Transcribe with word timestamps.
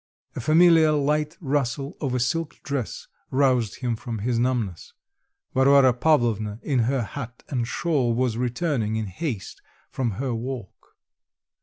A 0.35 0.39
familiar 0.39 0.93
light 0.93 1.37
rustle 1.39 1.95
of 2.01 2.15
a 2.15 2.19
silk 2.19 2.55
dress 2.63 3.05
roused 3.29 3.81
him 3.81 3.95
from 3.95 4.17
his 4.17 4.39
numbness; 4.39 4.93
Varvara 5.53 5.93
Pavlovna 5.93 6.59
in 6.63 6.79
her 6.79 7.03
hat 7.03 7.43
and 7.49 7.67
shawl 7.67 8.15
was 8.15 8.35
returning 8.35 8.95
in 8.95 9.05
haste 9.05 9.61
from 9.91 10.13
her 10.13 10.33
walk. 10.33 10.97